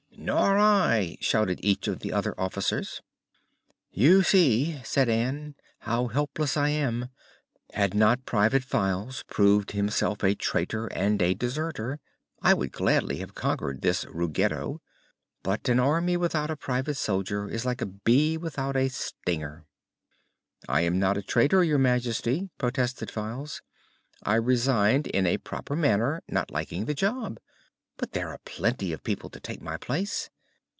"Nor 0.23 0.59
I!" 0.59 1.17
shouted 1.19 1.59
each 1.63 1.87
of 1.87 2.01
the 2.01 2.13
other 2.13 2.39
officers. 2.39 3.01
"You 3.91 4.21
see," 4.21 4.79
said 4.83 5.09
Ann, 5.09 5.55
"how 5.79 6.07
helpless 6.09 6.55
I 6.55 6.69
am. 6.69 7.09
Had 7.73 7.95
not 7.95 8.23
Private 8.27 8.63
Files 8.63 9.23
proved 9.27 9.71
himself 9.71 10.23
a 10.23 10.35
traitor 10.35 10.85
and 10.87 11.19
a 11.23 11.33
deserter, 11.33 11.99
I 12.39 12.53
would 12.53 12.71
gladly 12.71 13.17
have 13.17 13.33
conquered 13.33 13.81
this 13.81 14.05
Ruggedo; 14.05 14.79
but 15.41 15.67
an 15.67 15.79
Army 15.79 16.17
without 16.17 16.51
a 16.51 16.55
private 16.55 16.97
soldier 16.97 17.49
is 17.49 17.65
like 17.65 17.81
a 17.81 17.87
bee 17.87 18.37
without 18.37 18.75
a 18.75 18.89
stinger." 18.89 19.65
"I 20.69 20.81
am 20.81 20.99
not 20.99 21.17
a 21.17 21.23
traitor, 21.23 21.63
Your 21.63 21.79
Majesty," 21.79 22.51
protested 22.59 23.09
Files. 23.09 23.63
"I 24.21 24.35
resigned 24.35 25.07
in 25.07 25.25
a 25.25 25.39
proper 25.39 25.75
manner, 25.75 26.21
not 26.29 26.51
liking 26.51 26.85
the 26.85 26.93
job. 26.93 27.39
But 27.97 28.13
there 28.13 28.29
are 28.29 28.39
plenty 28.45 28.93
of 28.93 29.03
people 29.03 29.29
to 29.29 29.39
take 29.39 29.61
my 29.61 29.77
place. 29.77 30.31